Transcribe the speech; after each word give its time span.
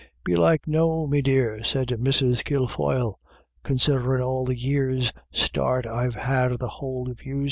"Belike 0.25 0.65
no, 0.67 1.05
me 1.05 1.21
dear," 1.21 1.63
said 1.63 1.89
Mrs. 1.89 2.43
Kilfoyle, 2.43 3.19
"con 3.61 3.77
siderin' 3.77 4.19
all 4.23 4.45
the 4.45 4.57
years' 4.57 5.13
start 5.31 5.85
I've 5.85 6.15
had 6.15 6.51
of 6.53 6.57
the 6.57 6.69
whole 6.69 7.07
of 7.11 7.23
yous. 7.23 7.39